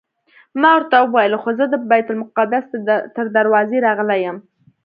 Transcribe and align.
ما 0.61 0.69
ورته 0.77 0.95
وویل 1.01 1.33
خو 1.41 1.49
زه 1.57 1.65
د 1.69 1.75
بیت 1.89 2.07
المقدس 2.11 2.65
تر 3.15 3.25
دروازې 3.37 3.77
راغلی 3.87 4.19
یم. 4.25 4.37